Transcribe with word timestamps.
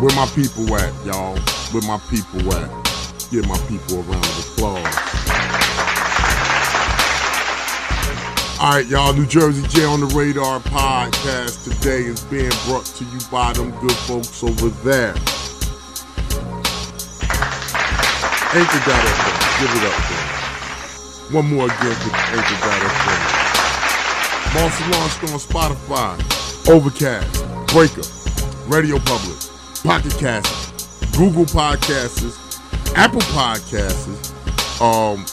Where 0.00 0.14
my 0.16 0.26
people 0.34 0.74
at, 0.76 0.92
y'all? 1.04 1.36
Where 1.70 1.82
my 1.82 1.98
people 2.10 2.52
at? 2.54 2.68
Give 3.30 3.46
my 3.46 3.58
people 3.68 3.98
a 3.98 4.02
round 4.02 4.24
of 4.24 4.38
applause. 4.52 4.96
All 8.60 8.74
right, 8.74 8.86
y'all. 8.86 9.12
New 9.12 9.26
Jersey 9.26 9.66
J 9.68 9.84
on 9.84 10.00
the 10.00 10.06
Radar 10.06 10.60
podcast 10.60 11.64
today 11.64 12.02
is 12.04 12.20
being 12.24 12.52
brought 12.66 12.84
to 12.86 13.04
you 13.04 13.18
by 13.30 13.52
them 13.52 13.70
good 13.80 13.96
folks 14.06 14.42
over 14.42 14.68
there. 14.84 15.14
Anchor.fm. 18.54 19.32
Give 19.60 19.70
it 19.70 19.84
up 19.86 19.94
for 20.02 20.14
them. 20.14 21.34
One 21.34 21.46
more 21.54 21.66
again 21.66 21.88
with 21.88 22.14
Anchor.fm. 22.14 23.42
Also 24.54 24.84
launched 24.90 25.22
on 25.24 25.38
Spotify, 25.40 26.12
Overcast, 26.68 27.44
Breaker, 27.72 28.02
Radio 28.68 28.98
Public, 28.98 29.38
Pocket 29.82 30.12
Google 31.16 31.44
Podcasts, 31.44 32.60
Apple 32.94 33.20
Podcasts, 33.20 34.30
um, 34.80 35.24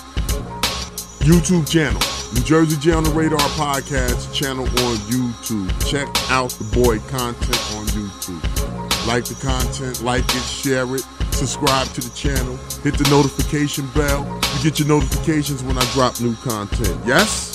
YouTube 1.19 1.69
channel, 1.69 2.01
New 2.33 2.41
Jersey 2.41 2.75
J 2.79 2.93
on 2.93 3.03
the 3.03 3.11
Radar 3.11 3.37
podcast 3.49 4.33
channel 4.33 4.63
on 4.63 4.95
YouTube. 5.05 5.69
Check 5.87 6.07
out 6.31 6.49
the 6.49 6.63
boy 6.63 6.97
content 7.09 7.59
on 7.75 7.85
YouTube. 7.87 9.07
Like 9.07 9.25
the 9.25 9.35
content, 9.35 10.01
like 10.01 10.25
it, 10.25 10.41
share 10.41 10.95
it, 10.95 11.05
subscribe 11.29 11.87
to 11.89 12.01
the 12.01 12.09
channel, 12.15 12.57
hit 12.81 12.97
the 12.97 13.07
notification 13.11 13.87
bell. 13.93 14.25
You 14.57 14.63
get 14.63 14.79
your 14.79 14.87
notifications 14.87 15.61
when 15.61 15.77
I 15.77 15.85
drop 15.93 16.19
new 16.21 16.35
content. 16.37 16.99
Yes. 17.05 17.48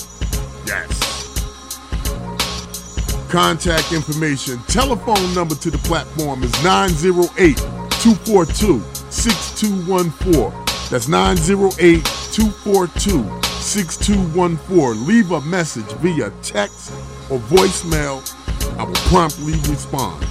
Contact 3.35 3.93
information, 3.93 4.59
telephone 4.69 5.35
number 5.35 5.57
to 5.57 5.69
the 5.69 5.79
platform 5.79 6.45
is 6.45 6.53
908 6.63 7.57
242 7.57 8.81
6214. 9.11 10.53
That's 10.89 11.09
908 11.09 12.05
242 12.31 13.25
6214. 13.61 15.05
Leave 15.05 15.33
a 15.33 15.41
message 15.41 15.91
via 15.95 16.31
text 16.43 16.93
or 17.29 17.41
voicemail. 17.51 18.23
I 18.79 18.85
will 18.85 18.95
promptly 19.11 19.55
respond. 19.69 20.23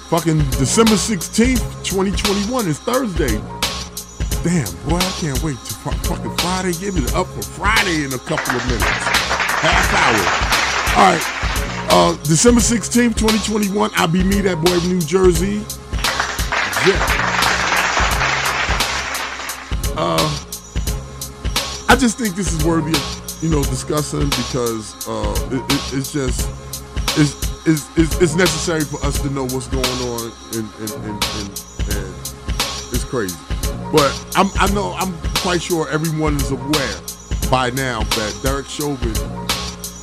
fucking 0.08 0.38
December 0.58 0.92
16th, 0.92 1.60
2021. 1.84 2.68
It's 2.68 2.78
Thursday. 2.78 3.38
Damn, 4.42 4.88
boy, 4.88 4.96
I 4.96 5.14
can't 5.20 5.42
wait 5.42 5.56
to 5.56 5.74
fucking 5.74 6.36
Friday. 6.38 6.72
Give 6.72 6.96
it 6.96 7.14
up 7.14 7.26
for 7.28 7.42
Friday 7.42 8.04
in 8.04 8.12
a 8.12 8.18
couple 8.18 8.56
of 8.56 8.66
minutes. 8.66 8.84
Half 8.84 9.92
hour. 9.94 10.50
All 10.98 11.12
right. 11.12 11.40
Uh, 11.92 12.16
December 12.24 12.60
16th, 12.60 13.16
2021. 13.16 13.90
I'll 13.94 14.08
be 14.08 14.22
me, 14.22 14.40
that 14.42 14.56
boy 14.56 14.78
from 14.78 14.90
New 14.90 15.00
Jersey. 15.00 15.64
Yeah. 16.86 17.30
Uh, 19.96 20.46
I 21.88 21.96
just 21.96 22.18
think 22.18 22.34
this 22.34 22.52
is 22.52 22.64
worthy 22.64 22.92
of, 22.92 23.42
you 23.42 23.50
know, 23.50 23.62
discussing 23.62 24.28
because 24.28 25.08
uh, 25.08 25.48
it, 25.50 25.62
it, 25.72 25.98
it's 25.98 26.12
just, 26.12 26.48
it's, 27.16 27.96
it's, 27.96 28.20
it's, 28.20 28.34
necessary 28.34 28.82
for 28.82 29.04
us 29.04 29.20
to 29.20 29.30
know 29.30 29.44
what's 29.44 29.66
going 29.68 29.84
on 29.84 30.32
and, 30.54 30.68
and, 30.80 30.90
and, 31.04 31.24
and, 31.34 31.50
it's 32.92 33.04
crazy. 33.04 33.36
But 33.92 34.10
I'm, 34.36 34.48
I 34.54 34.72
know 34.72 34.94
I'm 34.94 35.14
quite 35.36 35.62
sure 35.62 35.88
everyone 35.90 36.36
is 36.36 36.50
aware 36.50 37.00
by 37.50 37.70
now 37.70 38.02
that 38.02 38.38
Derek 38.42 38.66
Chauvin, 38.66 39.12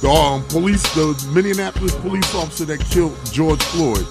the 0.02 0.10
um, 0.10 0.44
police, 0.48 0.84
the 0.94 1.16
Minneapolis 1.34 1.96
police 1.96 2.36
officer 2.36 2.66
that 2.66 2.80
killed 2.92 3.18
George 3.32 3.64
Floyd, 3.64 4.06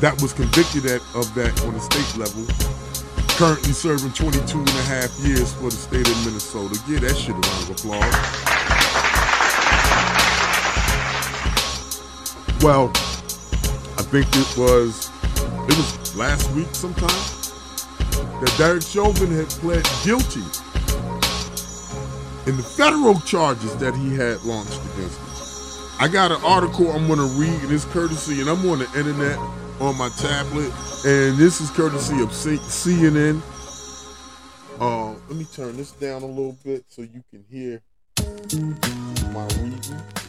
that 0.00 0.20
was 0.20 0.32
convicted 0.32 0.86
at, 0.86 1.00
of 1.14 1.32
that 1.34 1.58
on 1.64 1.74
the 1.74 1.80
state 1.80 2.18
level, 2.18 2.44
currently 3.36 3.72
serving 3.72 4.12
22 4.12 4.58
and 4.58 4.68
a 4.68 4.82
half 4.82 5.10
years 5.20 5.52
for 5.54 5.64
the 5.64 5.70
state 5.72 6.06
of 6.06 6.26
Minnesota. 6.26 6.78
Give 6.86 7.00
that 7.00 7.16
shit 7.16 7.30
a 7.30 7.40
round 7.40 7.70
of 7.70 7.70
applause. 7.70 8.53
Well, 12.64 12.88
I 13.98 14.02
think 14.08 14.26
it 14.30 14.56
was 14.56 15.10
it 15.68 15.76
was 15.76 16.16
last 16.16 16.50
week 16.52 16.68
sometime 16.72 17.10
that 18.40 18.54
Derek 18.56 18.82
Chauvin 18.82 19.30
had 19.30 19.50
pled 19.50 19.86
guilty 20.02 20.40
in 22.48 22.56
the 22.56 22.62
federal 22.62 23.20
charges 23.20 23.76
that 23.76 23.94
he 23.94 24.14
had 24.14 24.42
launched 24.44 24.80
against 24.94 25.18
him. 25.18 26.00
I 26.00 26.08
got 26.10 26.32
an 26.32 26.42
article 26.42 26.90
I'm 26.90 27.06
going 27.06 27.18
to 27.18 27.38
read, 27.38 27.52
and 27.64 27.70
it's 27.70 27.84
courtesy, 27.84 28.40
and 28.40 28.48
I'm 28.48 28.66
on 28.70 28.78
the 28.78 28.88
internet 28.98 29.36
on 29.78 29.98
my 29.98 30.08
tablet, 30.16 30.72
and 31.04 31.36
this 31.36 31.60
is 31.60 31.70
courtesy 31.70 32.22
of 32.22 32.32
C- 32.32 32.56
CNN. 32.56 33.42
Uh, 34.80 35.10
let 35.28 35.36
me 35.36 35.44
turn 35.52 35.76
this 35.76 35.90
down 35.90 36.22
a 36.22 36.26
little 36.26 36.56
bit 36.64 36.86
so 36.88 37.02
you 37.02 37.22
can 37.30 37.44
hear 37.50 37.82
my 39.34 39.46
reading. 39.60 40.23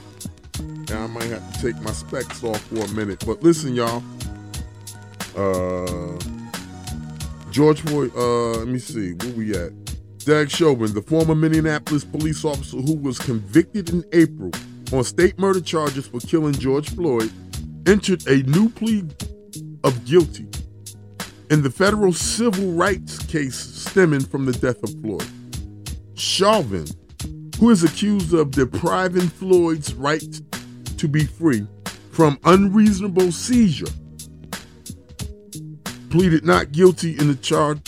And 0.65 0.91
I 0.91 1.07
might 1.07 1.25
have 1.25 1.53
to 1.53 1.61
take 1.61 1.81
my 1.81 1.91
specs 1.91 2.43
off 2.43 2.61
for 2.61 2.83
a 2.83 2.87
minute. 2.89 3.23
But 3.25 3.41
listen, 3.43 3.73
y'all. 3.73 4.03
Uh, 5.35 6.17
George 7.51 7.81
Floyd, 7.81 8.11
uh, 8.15 8.57
let 8.59 8.67
me 8.67 8.79
see, 8.79 9.13
where 9.13 9.33
we 9.33 9.55
at? 9.55 9.71
Derek 10.25 10.49
Chauvin, 10.49 10.93
the 10.93 11.01
former 11.01 11.35
Minneapolis 11.35 12.03
police 12.03 12.43
officer 12.43 12.77
who 12.77 12.95
was 12.97 13.19
convicted 13.19 13.89
in 13.91 14.03
April 14.11 14.51
on 14.91 15.03
state 15.03 15.37
murder 15.37 15.61
charges 15.61 16.07
for 16.07 16.19
killing 16.19 16.53
George 16.53 16.89
Floyd, 16.89 17.31
entered 17.87 18.25
a 18.27 18.43
new 18.43 18.69
plea 18.69 19.03
of 19.83 20.03
guilty 20.06 20.47
in 21.50 21.61
the 21.61 21.69
federal 21.69 22.11
civil 22.11 22.71
rights 22.71 23.19
case 23.27 23.56
stemming 23.56 24.21
from 24.21 24.45
the 24.45 24.51
death 24.53 24.81
of 24.83 24.89
Floyd. 25.01 25.27
Chauvin, 26.15 26.88
who 27.59 27.69
is 27.69 27.83
accused 27.83 28.33
of 28.33 28.51
depriving 28.51 29.27
Floyd's 29.27 29.94
right 29.94 30.41
to 31.06 31.10
be 31.10 31.25
free 31.25 31.68
from 32.12 32.40
unreasonable 32.46 33.31
seizure, 33.31 33.86
pleaded 36.10 36.44
not 36.44 36.72
guilty 36.72 37.12
in 37.19 37.28
the 37.28 37.36
charge 37.36 37.80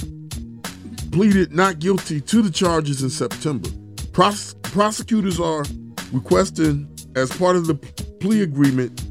pleaded 1.11 1.51
not 1.51 1.79
guilty 1.79 2.21
to 2.21 2.43
the 2.43 2.51
charges 2.51 3.01
in 3.01 3.09
September. 3.09 3.67
Pros- 4.11 4.53
prosecutors 4.61 5.39
are 5.39 5.63
requesting 6.11 6.87
as 7.15 7.35
part 7.37 7.55
of 7.55 7.65
the 7.65 7.73
plea 8.19 8.43
agreement 8.43 9.03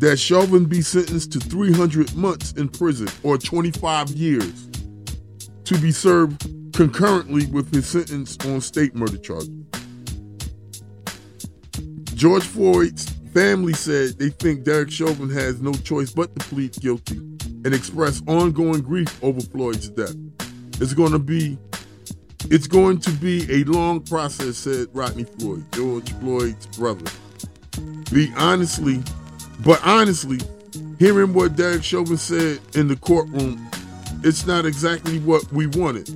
that 0.00 0.18
Chauvin 0.18 0.64
be 0.64 0.80
sentenced 0.80 1.32
to 1.32 1.38
300 1.38 2.14
months 2.16 2.52
in 2.52 2.66
prison 2.66 3.08
or 3.22 3.36
25 3.36 4.08
years 4.12 4.70
to 5.64 5.76
be 5.76 5.92
served 5.92 6.48
concurrently 6.72 7.44
with 7.48 7.74
his 7.74 7.86
sentence 7.86 8.38
on 8.46 8.62
state 8.62 8.94
murder 8.94 9.18
charges. 9.18 9.50
George 12.14 12.44
Floyd's 12.44 13.09
family 13.32 13.72
said 13.72 14.18
they 14.18 14.30
think 14.30 14.64
Derek 14.64 14.90
Chauvin 14.90 15.30
has 15.30 15.60
no 15.60 15.72
choice 15.72 16.10
but 16.12 16.34
to 16.36 16.46
plead 16.46 16.72
guilty 16.74 17.16
and 17.64 17.74
express 17.74 18.22
ongoing 18.26 18.80
grief 18.80 19.22
over 19.22 19.40
Floyd's 19.40 19.88
death. 19.90 20.14
It's 20.80 20.94
going 20.94 21.12
to 21.12 21.18
be 21.18 21.58
it's 22.44 22.66
going 22.66 22.98
to 23.00 23.10
be 23.12 23.46
a 23.52 23.64
long 23.64 24.00
process, 24.00 24.56
said 24.56 24.88
Rodney 24.92 25.24
Floyd, 25.24 25.64
George 25.72 26.10
Floyd's 26.14 26.66
brother. 26.78 27.04
Be 28.12 28.32
honestly, 28.36 29.02
but 29.64 29.80
honestly, 29.84 30.40
hearing 30.98 31.34
what 31.34 31.54
Derek 31.54 31.84
Chauvin 31.84 32.16
said 32.16 32.60
in 32.74 32.88
the 32.88 32.96
courtroom, 32.96 33.70
it's 34.24 34.46
not 34.46 34.64
exactly 34.64 35.18
what 35.20 35.50
we 35.52 35.66
wanted. 35.66 36.10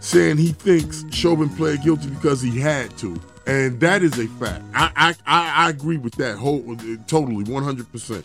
Saying 0.00 0.38
he 0.38 0.52
thinks 0.52 1.04
Chauvin 1.10 1.50
pled 1.50 1.82
guilty 1.82 2.08
because 2.08 2.40
he 2.40 2.58
had 2.58 2.96
to. 2.98 3.20
And 3.50 3.80
that 3.80 4.04
is 4.04 4.16
a 4.16 4.28
fact. 4.28 4.62
I 4.74 5.16
I, 5.26 5.66
I, 5.66 5.70
agree 5.70 5.96
with 5.96 6.14
that 6.14 6.36
whole 6.36 6.60
totally, 7.08 7.44
100%. 7.44 8.22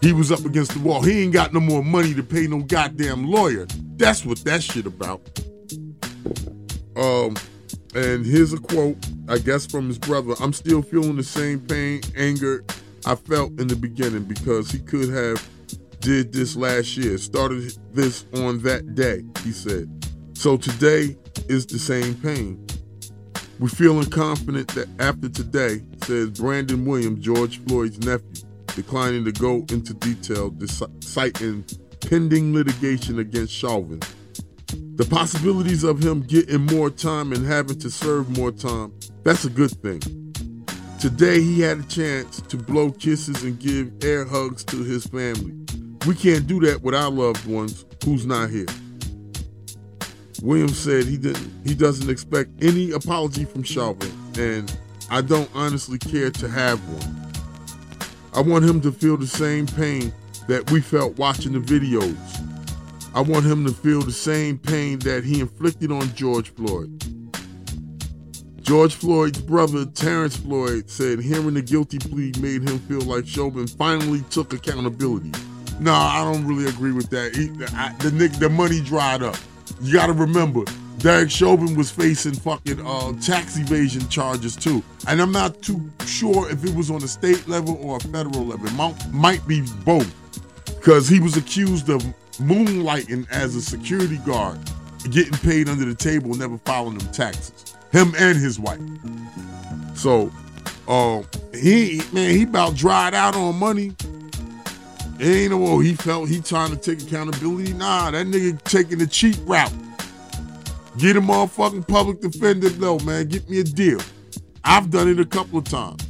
He 0.00 0.12
was 0.12 0.32
up 0.32 0.44
against 0.44 0.72
the 0.72 0.80
wall. 0.80 1.00
He 1.00 1.22
ain't 1.22 1.32
got 1.32 1.54
no 1.54 1.60
more 1.60 1.84
money 1.84 2.12
to 2.12 2.24
pay 2.24 2.48
no 2.48 2.58
goddamn 2.58 3.30
lawyer. 3.30 3.68
That's 3.96 4.26
what 4.26 4.38
that 4.38 4.64
shit 4.64 4.86
about. 4.86 5.20
Um, 6.96 7.36
and 7.94 8.26
here's 8.26 8.52
a 8.52 8.58
quote, 8.58 8.96
I 9.28 9.38
guess 9.38 9.64
from 9.64 9.86
his 9.86 9.98
brother. 9.98 10.34
I'm 10.40 10.52
still 10.52 10.82
feeling 10.82 11.14
the 11.14 11.22
same 11.22 11.60
pain, 11.60 12.00
anger 12.16 12.64
I 13.06 13.14
felt 13.14 13.52
in 13.60 13.68
the 13.68 13.76
beginning 13.76 14.24
because 14.24 14.72
he 14.72 14.80
could 14.80 15.08
have 15.10 15.48
did 16.00 16.32
this 16.32 16.56
last 16.56 16.96
year, 16.96 17.16
started 17.18 17.72
this 17.92 18.24
on 18.34 18.60
that 18.62 18.96
day, 18.96 19.22
he 19.44 19.52
said. 19.52 19.88
So 20.34 20.56
today 20.56 21.16
is 21.48 21.64
the 21.64 21.78
same 21.78 22.16
pain. 22.16 22.66
We're 23.60 23.68
feeling 23.68 24.10
confident 24.10 24.68
that 24.74 24.88
after 24.98 25.28
today, 25.28 25.80
says 26.02 26.30
Brandon 26.30 26.84
Williams, 26.84 27.24
George 27.24 27.58
Floyd's 27.64 27.98
nephew, 28.04 28.48
declining 28.74 29.24
to 29.24 29.32
go 29.32 29.64
into 29.70 29.94
detail, 29.94 30.52
citing 31.00 31.64
pending 32.00 32.52
litigation 32.52 33.20
against 33.20 33.52
Chauvin. 33.52 34.00
The 34.96 35.06
possibilities 35.08 35.84
of 35.84 36.02
him 36.02 36.22
getting 36.22 36.66
more 36.66 36.90
time 36.90 37.32
and 37.32 37.46
having 37.46 37.78
to 37.78 37.90
serve 37.90 38.36
more 38.36 38.50
time, 38.50 38.92
that's 39.22 39.44
a 39.44 39.50
good 39.50 39.70
thing. 39.70 40.00
Today 41.00 41.40
he 41.40 41.60
had 41.60 41.78
a 41.78 41.82
chance 41.84 42.40
to 42.40 42.56
blow 42.56 42.90
kisses 42.90 43.44
and 43.44 43.58
give 43.58 43.92
air 44.02 44.24
hugs 44.24 44.64
to 44.64 44.82
his 44.82 45.06
family. 45.06 45.54
We 46.06 46.14
can't 46.14 46.46
do 46.46 46.60
that 46.60 46.82
with 46.82 46.94
our 46.94 47.10
loved 47.10 47.46
ones 47.46 47.84
who's 48.04 48.26
not 48.26 48.50
here. 48.50 48.66
Williams 50.44 50.78
said 50.78 51.06
he 51.06 51.16
didn't 51.16 51.50
he 51.64 51.74
doesn't 51.74 52.10
expect 52.10 52.50
any 52.62 52.90
apology 52.90 53.46
from 53.46 53.62
Chauvin, 53.62 54.12
and 54.38 54.70
I 55.10 55.22
don't 55.22 55.48
honestly 55.54 55.98
care 55.98 56.30
to 56.32 56.48
have 56.50 56.78
one. 56.86 57.32
I 58.34 58.42
want 58.42 58.62
him 58.62 58.82
to 58.82 58.92
feel 58.92 59.16
the 59.16 59.26
same 59.26 59.66
pain 59.66 60.12
that 60.46 60.70
we 60.70 60.82
felt 60.82 61.16
watching 61.16 61.52
the 61.52 61.60
videos. 61.60 62.14
I 63.14 63.22
want 63.22 63.46
him 63.46 63.64
to 63.64 63.72
feel 63.72 64.02
the 64.02 64.12
same 64.12 64.58
pain 64.58 64.98
that 64.98 65.24
he 65.24 65.40
inflicted 65.40 65.90
on 65.90 66.14
George 66.14 66.50
Floyd. 66.50 66.92
George 68.60 68.96
Floyd's 68.96 69.40
brother, 69.40 69.86
Terrence 69.86 70.36
Floyd, 70.36 70.90
said 70.90 71.20
hearing 71.20 71.54
the 71.54 71.62
guilty 71.62 71.98
plea 71.98 72.32
made 72.40 72.68
him 72.68 72.78
feel 72.80 73.00
like 73.00 73.26
Chauvin 73.26 73.66
finally 73.66 74.22
took 74.28 74.52
accountability. 74.52 75.32
No, 75.80 75.94
I 75.94 76.22
don't 76.22 76.46
really 76.46 76.68
agree 76.68 76.92
with 76.92 77.08
that. 77.10 77.34
He, 77.34 77.48
I, 77.74 77.94
the, 78.00 78.28
the 78.38 78.50
money 78.50 78.82
dried 78.82 79.22
up. 79.22 79.36
You 79.80 79.92
got 79.94 80.06
to 80.06 80.12
remember, 80.12 80.64
Derek 80.98 81.30
Chauvin 81.30 81.74
was 81.76 81.90
facing 81.90 82.34
fucking 82.34 82.84
uh, 82.84 83.12
tax 83.20 83.58
evasion 83.58 84.08
charges 84.08 84.56
too, 84.56 84.82
and 85.06 85.20
I'm 85.20 85.32
not 85.32 85.60
too 85.62 85.90
sure 86.06 86.50
if 86.50 86.64
it 86.64 86.74
was 86.74 86.90
on 86.90 87.02
a 87.02 87.08
state 87.08 87.46
level 87.48 87.76
or 87.82 87.96
a 87.96 88.00
federal 88.00 88.46
level. 88.46 88.70
Might, 88.72 89.12
might 89.12 89.46
be 89.46 89.62
both, 89.84 90.12
because 90.66 91.08
he 91.08 91.20
was 91.20 91.36
accused 91.36 91.90
of 91.90 92.02
moonlighting 92.38 93.30
as 93.30 93.54
a 93.54 93.62
security 93.62 94.18
guard, 94.18 94.58
getting 95.10 95.36
paid 95.38 95.68
under 95.68 95.84
the 95.84 95.94
table, 95.94 96.34
never 96.34 96.58
filing 96.58 96.98
them 96.98 97.12
taxes. 97.12 97.76
Him 97.92 98.12
and 98.18 98.36
his 98.36 98.58
wife. 98.58 98.80
So, 99.94 100.32
uh, 100.88 101.22
he 101.54 102.02
man, 102.12 102.30
he 102.30 102.42
about 102.42 102.74
dried 102.74 103.14
out 103.14 103.36
on 103.36 103.56
money. 103.56 103.94
It 105.24 105.28
ain't 105.28 105.52
no 105.52 105.78
he 105.78 105.94
felt 105.94 106.28
he 106.28 106.42
trying 106.42 106.70
to 106.72 106.76
take 106.76 107.02
accountability. 107.02 107.72
Nah, 107.72 108.10
that 108.10 108.26
nigga 108.26 108.62
taking 108.64 108.98
the 108.98 109.06
cheap 109.06 109.36
route. 109.46 109.72
Get 110.98 111.16
a 111.16 111.20
motherfucking 111.22 111.88
public 111.88 112.20
defender 112.20 112.68
though, 112.68 112.98
man. 112.98 113.28
Get 113.28 113.48
me 113.48 113.60
a 113.60 113.64
deal. 113.64 114.00
I've 114.64 114.90
done 114.90 115.08
it 115.08 115.18
a 115.18 115.24
couple 115.24 115.60
of 115.60 115.64
times. 115.64 116.06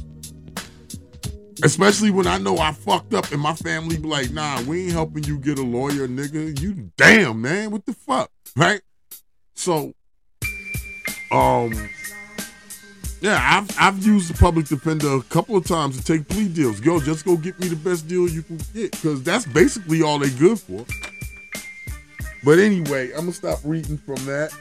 Especially 1.63 2.11
when 2.11 2.27
I 2.27 2.39
know 2.39 2.57
I 2.57 2.73
fucked 2.73 3.13
up 3.13 3.31
and 3.31 3.39
my 3.39 3.53
family 3.53 3.95
be 3.95 4.05
like, 4.05 4.31
nah, 4.31 4.61
we 4.63 4.83
ain't 4.83 4.91
helping 4.91 5.23
you 5.23 5.39
get 5.39 5.59
a 5.59 5.63
lawyer, 5.63 6.09
nigga. 6.09 6.59
You 6.59 6.91
damn, 6.97 7.41
man. 7.41 7.71
What 7.71 7.85
the 7.85 7.93
fuck? 7.93 8.29
Right? 8.57 8.81
So, 9.53 9.93
um, 11.31 11.71
yeah, 13.21 13.39
I've 13.41 13.79
I've 13.79 14.05
used 14.05 14.33
the 14.33 14.37
public 14.37 14.67
defender 14.67 15.15
a 15.15 15.21
couple 15.23 15.55
of 15.55 15.65
times 15.65 15.97
to 15.97 16.03
take 16.03 16.27
plea 16.27 16.47
deals. 16.47 16.81
Yo, 16.81 16.99
just 16.99 17.25
go 17.25 17.37
get 17.37 17.59
me 17.59 17.67
the 17.67 17.75
best 17.75 18.07
deal 18.07 18.27
you 18.27 18.43
can 18.43 18.57
get, 18.73 18.91
because 18.91 19.23
that's 19.23 19.45
basically 19.45 20.01
all 20.01 20.19
they 20.19 20.29
good 20.29 20.59
for. 20.59 20.85
But 22.43 22.59
anyway, 22.59 23.11
I'm 23.11 23.21
gonna 23.21 23.33
stop 23.33 23.59
reading 23.63 23.97
from 23.97 24.23
that, 24.25 24.53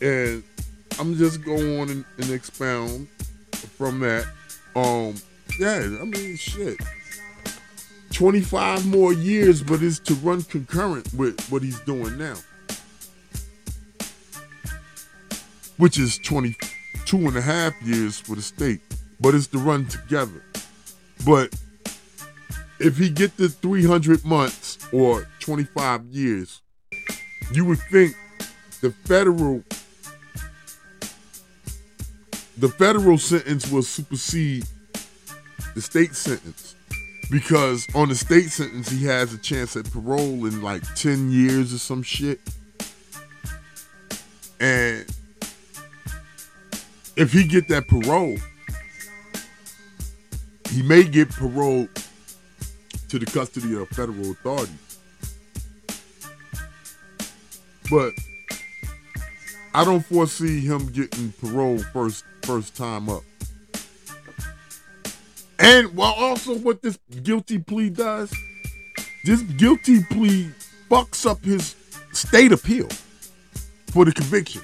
and 0.00 0.42
I'm 0.98 1.16
just 1.16 1.44
go 1.44 1.54
on 1.80 1.90
and, 1.90 2.04
and 2.18 2.30
expound 2.30 3.08
from 3.52 4.00
that. 4.00 4.26
Um, 4.74 5.14
yeah, 5.58 5.98
I 6.00 6.04
mean, 6.04 6.36
shit. 6.36 6.76
25 8.12 8.86
more 8.86 9.12
years, 9.12 9.62
but 9.62 9.82
it's 9.82 10.00
to 10.00 10.14
run 10.14 10.42
concurrent 10.42 11.12
with 11.14 11.40
what 11.50 11.62
he's 11.62 11.78
doing 11.80 12.18
now. 12.18 12.34
Which 15.76 15.98
is 15.98 16.18
22 17.08 17.28
and 17.28 17.36
a 17.38 17.40
half 17.40 17.72
years 17.82 18.20
for 18.20 18.34
the 18.34 18.42
state, 18.42 18.80
but 19.18 19.34
it's 19.34 19.46
to 19.46 19.58
run 19.58 19.86
together. 19.86 20.42
But 21.24 21.54
if 22.80 22.98
he 22.98 23.08
get 23.08 23.34
the 23.38 23.48
300 23.48 24.26
months 24.26 24.76
or 24.92 25.26
25 25.40 26.04
years, 26.06 26.60
you 27.50 27.64
would 27.64 27.78
think 27.90 28.14
the 28.82 28.90
federal 29.06 29.64
the 32.58 32.68
federal 32.68 33.16
sentence 33.16 33.70
will 33.70 33.82
supersede 33.82 34.66
the 35.74 35.80
state 35.80 36.14
sentence 36.14 36.74
because 37.30 37.86
on 37.94 38.10
the 38.10 38.14
state 38.14 38.50
sentence 38.50 38.90
he 38.90 39.06
has 39.06 39.32
a 39.32 39.38
chance 39.38 39.76
at 39.76 39.90
parole 39.92 40.44
in 40.44 40.60
like 40.60 40.82
10 40.94 41.30
years 41.30 41.72
or 41.72 41.78
some 41.78 42.02
shit 42.02 42.40
if 47.18 47.32
he 47.32 47.44
get 47.44 47.68
that 47.68 47.86
parole 47.88 48.36
he 50.70 50.82
may 50.82 51.02
get 51.02 51.28
parole 51.30 51.88
to 53.08 53.18
the 53.18 53.26
custody 53.26 53.74
of 53.74 53.88
federal 53.88 54.30
authorities 54.30 54.98
but 57.90 58.12
i 59.74 59.84
don't 59.84 60.04
foresee 60.06 60.60
him 60.60 60.86
getting 60.92 61.32
parole 61.40 61.78
first 61.92 62.24
first 62.42 62.76
time 62.76 63.08
up 63.08 63.22
and 65.58 65.94
while 65.96 66.14
also 66.14 66.56
what 66.56 66.82
this 66.82 66.98
guilty 67.22 67.58
plea 67.58 67.90
does, 67.90 68.32
this 69.24 69.42
guilty 69.42 70.02
plea 70.04 70.50
fucks 70.88 71.26
up 71.28 71.44
his 71.44 71.74
state 72.12 72.52
appeal 72.52 72.88
for 73.88 74.04
the 74.04 74.12
conviction. 74.12 74.62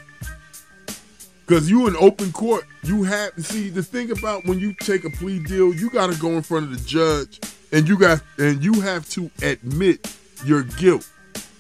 Cause 1.47 1.69
you 1.69 1.87
in 1.87 1.97
open 1.97 2.33
court, 2.33 2.65
you 2.85 3.03
have 3.03 3.33
see 3.45 3.69
the 3.69 3.83
thing 3.83 4.11
about 4.11 4.47
when 4.47 4.59
you 4.59 4.73
take 4.81 5.05
a 5.05 5.11
plea 5.11 5.39
deal, 5.41 5.75
you 5.75 5.91
gotta 5.91 6.19
go 6.19 6.31
in 6.31 6.43
front 6.43 6.65
of 6.65 6.71
the 6.71 6.89
judge 6.89 7.39
and 7.71 7.87
you 7.87 7.99
got 7.99 8.23
and 8.39 8.65
you 8.65 8.81
have 8.81 9.07
to 9.11 9.31
admit 9.43 10.17
your 10.47 10.63
guilt 10.63 11.07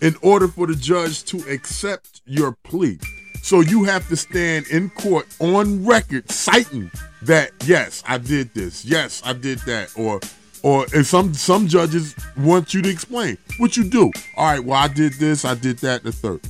in 0.00 0.16
order 0.22 0.48
for 0.48 0.66
the 0.66 0.74
judge 0.74 1.24
to 1.24 1.38
accept 1.50 2.22
your 2.24 2.52
plea. 2.62 2.98
So 3.42 3.60
you 3.60 3.84
have 3.84 4.08
to 4.08 4.16
stand 4.16 4.68
in 4.68 4.88
court 4.88 5.26
on 5.38 5.84
record 5.84 6.30
citing 6.30 6.90
that 7.20 7.50
yes, 7.66 8.02
I 8.06 8.16
did 8.16 8.54
this. 8.54 8.86
Yes, 8.86 9.20
I 9.22 9.34
did 9.34 9.58
that. 9.60 9.92
Or 9.96 10.18
or 10.62 10.86
if 10.94 11.06
some 11.08 11.34
some 11.34 11.68
judges 11.68 12.16
want 12.38 12.72
you 12.72 12.80
to 12.80 12.88
explain 12.88 13.36
what 13.58 13.76
you 13.76 13.84
do. 13.84 14.10
All 14.38 14.46
right, 14.46 14.64
well 14.64 14.78
I 14.78 14.88
did 14.88 15.12
this, 15.14 15.44
I 15.44 15.54
did 15.54 15.76
that, 15.80 16.04
the 16.04 16.12
third. 16.12 16.40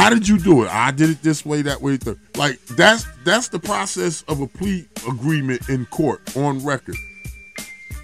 How 0.00 0.08
did 0.08 0.26
you 0.26 0.38
do 0.38 0.64
it? 0.64 0.70
I 0.70 0.92
did 0.92 1.10
it 1.10 1.22
this 1.22 1.44
way, 1.44 1.60
that 1.60 1.82
way, 1.82 1.98
third. 1.98 2.18
Like 2.34 2.58
that's 2.68 3.04
that's 3.22 3.48
the 3.48 3.58
process 3.58 4.22
of 4.28 4.40
a 4.40 4.46
plea 4.46 4.88
agreement 5.06 5.68
in 5.68 5.84
court 5.86 6.34
on 6.38 6.64
record. 6.64 6.96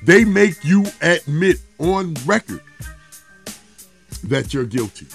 They 0.02 0.22
make 0.22 0.62
you 0.62 0.84
admit 1.00 1.56
on 1.78 2.14
record 2.26 2.60
that 4.24 4.52
you're 4.52 4.66
guilty 4.66 5.06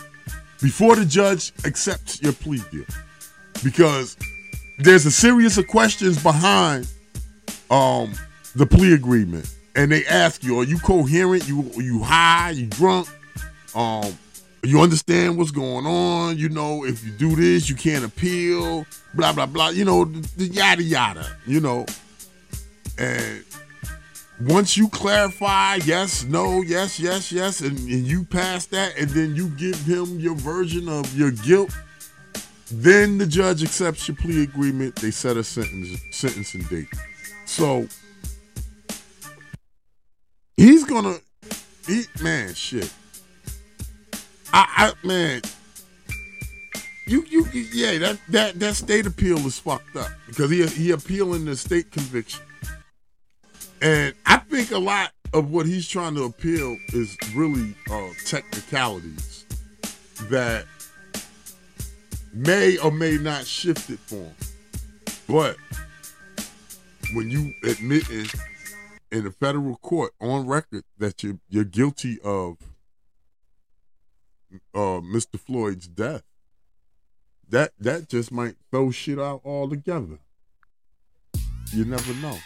before 0.60 0.96
the 0.96 1.06
judge 1.06 1.54
accepts 1.66 2.20
your 2.20 2.34
plea 2.34 2.64
deal. 2.72 2.86
Because 3.64 4.18
there's 4.80 5.06
a 5.06 5.12
series 5.12 5.60
of 5.60 5.68
questions 5.68 6.22
behind 6.24 6.88
um, 7.70 8.12
the 8.56 8.66
plea 8.66 8.94
agreement. 8.94 9.48
and 9.76 9.92
they 9.92 10.04
ask 10.08 10.44
you, 10.44 10.60
are 10.60 10.64
you 10.64 10.80
coherent? 10.80 11.48
You 11.48 11.70
you 11.76 12.02
high? 12.02 12.50
You 12.50 12.66
drunk? 12.66 13.08
Um, 13.76 14.18
you 14.64 14.82
understand 14.82 15.38
what's 15.38 15.52
going 15.52 15.86
on? 15.86 16.38
You 16.38 16.50
know, 16.50 16.86
if 16.86 17.04
you 17.04 17.12
do 17.12 17.36
this, 17.36 17.70
you 17.70 17.76
can't 17.76 18.06
appeal. 18.06 18.86
Blah 19.14 19.34
blah 19.34 19.46
blah. 19.46 19.70
You 19.70 19.86
know, 19.86 20.06
the, 20.06 20.20
the 20.38 20.46
yada 20.48 20.84
yada. 20.84 21.38
You 21.48 21.60
know, 21.62 21.86
and 22.98 23.44
once 24.42 24.78
you 24.78 24.88
clarify 24.90 25.76
yes, 25.76 26.24
no, 26.26 26.62
yes, 26.62 27.00
yes, 27.00 27.32
yes, 27.32 27.62
and, 27.62 27.78
and 27.78 28.06
you 28.06 28.24
pass 28.24 28.66
that, 28.68 28.98
and 28.98 29.10
then 29.12 29.36
you 29.36 29.50
give 29.50 29.80
him 29.82 30.20
your 30.20 30.36
version 30.36 30.88
of 30.88 31.18
your 31.18 31.32
guilt, 31.32 31.72
then 32.72 33.18
the 33.18 33.26
judge 33.26 33.64
accepts 33.64 34.08
your 34.08 34.18
plea 34.18 34.44
agreement. 34.44 34.96
They 34.96 35.12
set 35.12 35.38
a 35.38 35.44
sentence 35.44 36.00
sentencing 36.12 36.64
date. 36.64 36.88
So 37.46 37.88
he's 40.56 40.84
gonna, 40.84 41.18
he, 41.88 42.04
man, 42.22 42.54
shit. 42.54 42.92
I, 44.54 44.94
I, 45.04 45.08
man, 45.08 45.42
you, 47.08 47.26
you, 47.30 47.46
yeah, 47.74 47.98
that 48.00 48.20
that 48.30 48.60
that 48.60 48.76
state 48.76 49.06
appeal 49.06 49.38
is 49.40 49.60
fucked 49.60 49.96
up 49.96 50.10
because 50.28 50.50
he 50.50 50.66
he 50.68 50.92
appealing 50.92 51.46
the 51.46 51.56
state 51.56 51.92
conviction. 51.92 52.42
And 53.82 54.14
I 54.26 54.38
think 54.38 54.72
a 54.72 54.78
lot 54.78 55.12
of 55.34 55.52
what 55.52 55.66
he's 55.66 55.88
trying 55.88 56.16
to 56.16 56.24
appeal 56.24 56.78
is 56.90 57.18
really 57.34 57.76
uh, 57.90 58.10
technicalities 58.26 59.46
that 60.30 60.66
may 62.34 62.78
or 62.78 62.92
may 62.92 63.18
not 63.18 63.46
shift 63.46 63.90
it 63.90 64.00
for 64.00 64.16
him. 64.16 64.36
But 65.28 65.58
when 67.14 67.30
you 67.30 67.54
admit 67.64 68.10
in, 68.10 68.28
in 69.12 69.26
a 69.26 69.32
federal 69.32 69.78
court 69.78 70.14
on 70.22 70.46
record 70.46 70.84
that 70.98 71.24
you're 71.24 71.40
you're 71.50 71.64
guilty 71.64 72.20
of 72.24 72.58
uh, 74.74 75.02
Mr. 75.02 75.40
Floyd's 75.40 75.88
death, 75.88 76.24
that 77.50 77.72
that 77.80 78.10
just 78.10 78.32
might 78.32 78.56
throw 78.70 78.92
shit 78.92 79.20
out 79.20 79.42
altogether. 79.46 80.20
You 81.74 81.86
never 81.86 82.14
know. 82.16 82.38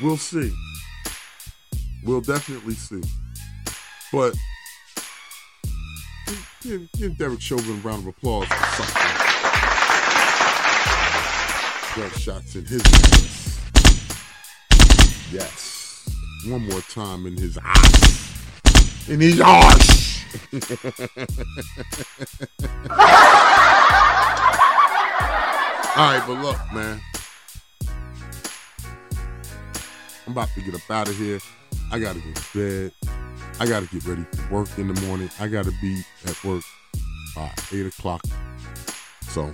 We'll 0.00 0.16
see. 0.16 0.52
We'll 2.04 2.20
definitely 2.20 2.74
see. 2.74 3.02
But 4.12 4.34
give, 6.62 6.90
give 6.92 7.18
Derek 7.18 7.40
Chauvin 7.40 7.78
a 7.78 7.80
round 7.80 8.02
of 8.02 8.08
applause 8.08 8.46
for 8.46 8.82
something. 8.82 9.28
Gunshots 11.96 12.54
in 12.54 12.64
his 12.64 12.82
eyes. 12.84 13.60
Yes. 15.32 16.08
One 16.46 16.68
more 16.68 16.80
time 16.82 17.26
in 17.26 17.36
his 17.36 17.58
eyes. 17.62 19.08
In 19.08 19.20
his 19.20 19.40
eyes. 19.40 20.17
All 25.96 26.04
right, 26.04 26.22
but 26.26 26.40
look, 26.40 26.58
man. 26.72 27.00
I'm 30.26 30.32
about 30.32 30.48
to 30.54 30.60
get 30.60 30.74
up 30.74 30.90
out 30.90 31.08
of 31.08 31.16
here. 31.16 31.40
I 31.90 31.98
gotta 31.98 32.20
go 32.20 32.32
to 32.32 32.42
bed. 32.54 32.92
I 33.60 33.66
gotta 33.66 33.86
get 33.86 34.04
ready 34.04 34.24
for 34.24 34.54
work 34.54 34.78
in 34.78 34.92
the 34.92 35.00
morning. 35.06 35.30
I 35.40 35.48
gotta 35.48 35.72
be 35.80 36.04
at 36.26 36.44
work 36.44 36.62
by 37.34 37.50
eight 37.72 37.86
o'clock. 37.86 38.22
So 39.22 39.50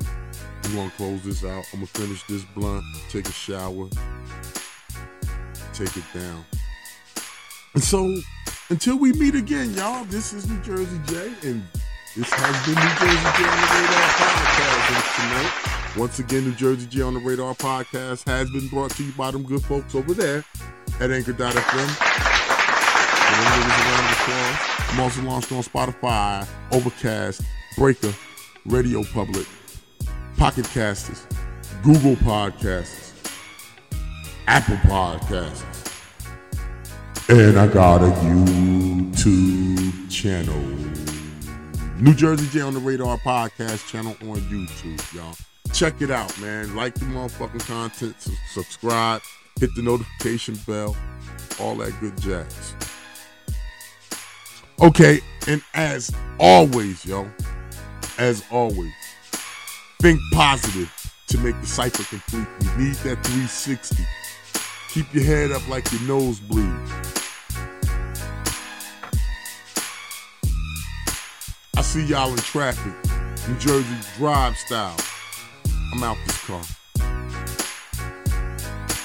I'm 0.65 0.75
gonna 0.75 0.91
close 0.97 1.23
this 1.23 1.45
out. 1.45 1.65
I'm 1.73 1.81
gonna 1.81 1.87
finish 1.87 2.27
this 2.27 2.45
blunt, 2.45 2.85
take 3.09 3.29
a 3.29 3.33
shower, 3.33 3.89
take 5.73 5.97
it 5.97 6.05
down. 6.13 6.45
And 7.75 7.83
so 7.83 8.15
until 8.71 8.97
we 8.97 9.13
meet 9.13 9.35
again, 9.35 9.75
y'all, 9.75 10.05
this 10.05 10.33
is 10.33 10.49
New 10.49 10.61
Jersey 10.63 11.01
J, 11.07 11.33
and 11.49 11.63
this 12.17 12.31
has 12.33 12.67
been 12.67 12.75
New 12.75 12.95
Jersey 12.99 13.31
J 13.37 13.45
on 13.49 13.61
the 13.61 13.69
Radar 13.75 14.09
podcast 14.21 15.17
tonight. 15.17 15.97
Once 15.97 16.19
again, 16.19 16.45
New 16.45 16.55
Jersey 16.55 16.87
J 16.87 17.03
on 17.03 17.15
the 17.15 17.21
Radar 17.21 17.55
podcast 17.55 18.27
has 18.29 18.51
been 18.51 18.69
brought 18.69 18.91
to 18.93 19.05
you 19.05 19.13
by 19.13 19.31
them 19.31 19.43
good 19.43 19.63
folks 19.63 19.95
over 19.95 20.15
there 20.15 20.45
at 21.01 21.11
Anchor.fm. 21.11 22.15
I'm 24.91 25.01
also 25.01 25.23
launched 25.23 25.53
on 25.53 25.63
Spotify, 25.63 26.47
Overcast, 26.73 27.43
Breaker, 27.77 28.15
Radio 28.67 29.03
Public, 29.13 29.47
Pocket 30.37 30.67
Casters, 30.67 31.27
Google 31.83 32.15
Podcasts, 32.17 33.13
Apple 34.47 34.77
Podcasts, 34.77 35.74
and 37.29 37.59
I 37.59 37.67
got 37.67 38.03
a 38.03 38.11
YouTube 38.21 40.11
channel. 40.11 40.55
New 41.99 42.13
Jersey 42.13 42.47
J 42.49 42.61
on 42.61 42.75
the 42.75 42.81
Radar 42.81 43.17
podcast 43.19 43.89
channel 43.89 44.15
on 44.23 44.37
YouTube, 44.43 45.15
y'all. 45.15 45.35
Check 45.73 46.03
it 46.03 46.11
out, 46.11 46.39
man. 46.41 46.77
Like 46.77 46.95
the 46.95 47.07
motherfucking 47.07 47.67
content, 47.67 48.15
subscribe, 48.53 49.23
hit 49.59 49.71
the 49.75 49.83
notification 49.83 50.57
bell, 50.67 50.95
all 51.59 51.77
that 51.77 51.99
good 52.01 52.21
jazz. 52.21 52.75
Okay, 54.83 55.21
and 55.47 55.63
as 55.73 56.11
always, 56.39 57.07
yo, 57.07 57.27
as 58.19 58.45
always, 58.51 58.93
think 60.01 60.21
positive 60.33 60.93
to 61.29 61.39
make 61.39 61.59
the 61.61 61.67
cipher 61.67 62.03
complete. 62.05 62.47
You 62.61 62.85
need 62.85 62.97
that 62.97 63.25
360. 63.25 64.05
Keep 64.91 65.15
your 65.15 65.25
head 65.25 65.53
up 65.53 65.67
like 65.69 65.91
your 65.91 66.03
nose 66.03 66.39
bleeds. 66.39 67.04
See 71.95 72.03
y'all 72.07 72.29
in 72.29 72.37
traffic. 72.39 72.93
New 73.49 73.57
Jersey 73.61 73.87
drive 74.17 74.57
style. 74.57 74.97
I'm 75.93 76.03
out 76.03 76.17
this 76.27 76.45
car. 76.45 76.84